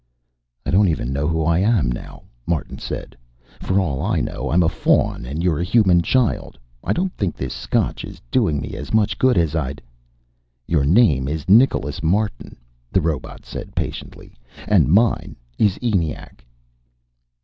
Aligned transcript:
"I 0.65 0.71
don't 0.71 0.87
even 0.87 1.13
know 1.13 1.27
who 1.27 1.43
I 1.43 1.59
am, 1.59 1.91
now," 1.91 2.23
Martin 2.47 2.79
said. 2.79 3.15
"For 3.59 3.79
all 3.79 4.01
I 4.01 4.19
know, 4.19 4.49
I'm 4.49 4.63
a 4.63 4.67
faun 4.67 5.27
and 5.27 5.43
you're 5.43 5.59
a 5.59 5.63
human 5.63 6.01
child. 6.01 6.57
I 6.83 6.91
don't 6.91 7.13
think 7.13 7.35
this 7.37 7.53
Scotch 7.53 8.03
is 8.03 8.19
doing 8.31 8.59
me 8.59 8.73
as 8.73 8.95
much 8.95 9.19
good 9.19 9.37
as 9.37 9.53
I'd" 9.55 9.79
"Your 10.67 10.85
name 10.85 11.27
is 11.27 11.47
Nicholas 11.47 12.01
Martin," 12.01 12.55
the 12.91 12.99
robot 13.01 13.45
said 13.45 13.75
patiently. 13.75 14.33
"And 14.67 14.87
mine 14.87 15.35
is 15.59 15.77
ENIAC." 15.83 16.47